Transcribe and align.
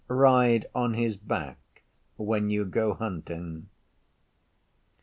Ride 0.07 0.65
on 0.73 0.95
his 0.95 1.15
back 1.15 1.59
when 2.15 2.49
you 2.49 2.65
go 2.65 2.95
hunting. 2.95 3.69